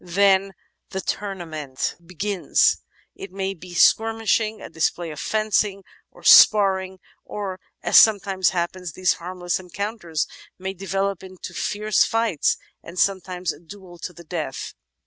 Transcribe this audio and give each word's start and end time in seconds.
Then 0.03 0.53
the 0.89 0.99
toumaqient 0.99 1.97
begins. 2.07 2.77
It 3.13 3.31
may 3.31 3.53
be 3.53 3.67
mere 3.67 3.75
skirmishing, 3.77 4.59
a 4.59 4.67
display 4.67 5.11
of 5.11 5.19
fencing, 5.19 5.83
or 6.09 6.23
"sparring," 6.23 6.99
or, 7.23 7.59
as 7.83 7.97
sometimes 7.97 8.49
happens, 8.49 8.93
these 8.93 9.13
harmless 9.21 9.59
encounters 9.59 10.25
may 10.57 10.73
develop 10.73 11.21
into 11.21 11.53
fierce 11.53 12.03
fights 12.03 12.57
and 12.81 12.97
sometimes 12.97 13.53
a 13.53 13.59
duel 13.59 13.99
to 13.99 14.11
the 14.11 14.23
death. 14.23 14.73